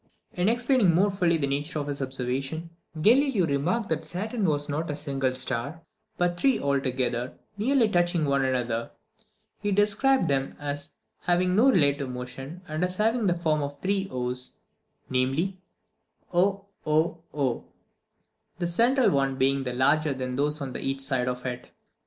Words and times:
In 0.33 0.49
explaining 0.49 0.95
more 0.95 1.11
fully 1.11 1.37
the 1.37 1.45
nature 1.45 1.77
of 1.77 1.85
his 1.85 2.01
observation, 2.01 2.71
Galileo 2.99 3.45
remarked 3.45 3.87
that 3.89 4.03
Saturn 4.03 4.45
was 4.45 4.67
not 4.67 4.89
a 4.89 4.95
single 4.95 5.31
star, 5.33 5.83
but 6.17 6.39
three 6.39 6.57
together, 6.57 7.33
nearly 7.55 7.87
touching 7.87 8.25
one 8.25 8.43
another. 8.43 8.89
He 9.61 9.71
described 9.71 10.27
them 10.27 10.55
as 10.57 10.89
having 11.19 11.55
no 11.55 11.69
relative 11.71 12.09
motion, 12.09 12.63
and 12.67 12.83
as 12.83 12.97
having 12.97 13.27
the 13.27 13.37
form 13.37 13.61
of 13.61 13.77
three 13.77 14.07
o's, 14.09 14.59
namely, 15.07 15.59
oOo, 16.35 16.63
the 18.57 18.65
central 18.65 19.11
one 19.11 19.37
being 19.37 19.63
larger 19.65 20.15
than 20.15 20.35
those 20.35 20.61
on 20.61 20.75
each 20.77 21.01
side 21.01 21.27
of 21.27 21.45
it. 21.45 21.69